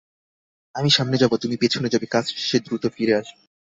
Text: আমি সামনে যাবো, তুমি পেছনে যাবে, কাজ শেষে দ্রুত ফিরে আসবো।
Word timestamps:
আমি 0.75 0.89
সামনে 0.89 1.17
যাবো, 1.17 1.35
তুমি 1.37 1.55
পেছনে 1.57 1.87
যাবে, 1.89 2.05
কাজ 2.05 2.25
শেষে 2.33 2.59
দ্রুত 2.59 2.83
ফিরে 2.87 3.13
আসবো। 3.15 3.41